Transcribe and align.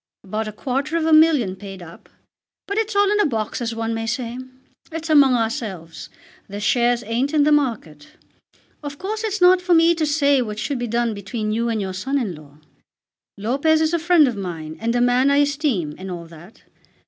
About 0.23 0.47
a 0.47 0.51
quarter 0.51 0.97
of 0.97 1.05
a 1.05 1.13
million 1.13 1.55
paid 1.55 1.83
up. 1.83 2.09
But 2.65 2.79
it's 2.79 2.95
all 2.95 3.11
in 3.11 3.19
a 3.19 3.25
box 3.27 3.61
as 3.61 3.75
one 3.75 3.93
may 3.93 4.07
say. 4.07 4.39
It's 4.91 5.11
among 5.11 5.35
ourselves. 5.35 6.09
The 6.49 6.59
shares 6.59 7.03
ain't 7.03 7.35
in 7.35 7.43
the 7.43 7.51
market. 7.51 8.07
Of 8.81 8.97
course 8.97 9.23
it's 9.23 9.41
not 9.41 9.61
for 9.61 9.75
me 9.75 9.93
to 9.93 10.07
say 10.07 10.41
what 10.41 10.57
should 10.57 10.79
be 10.79 10.87
done 10.87 11.13
between 11.13 11.51
you 11.51 11.69
and 11.69 11.79
your 11.79 11.93
son 11.93 12.17
in 12.17 12.33
law. 12.33 12.57
Lopez 13.37 13.79
is 13.79 13.93
a 13.93 13.99
friend 13.99 14.27
of 14.27 14.35
mine, 14.35 14.75
and 14.79 14.95
a 14.95 15.01
man 15.01 15.29
I 15.29 15.37
esteem, 15.37 15.93
and 15.99 16.09
all 16.09 16.25
that. 16.25 16.63